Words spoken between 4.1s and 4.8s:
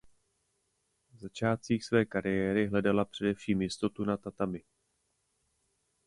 tatami.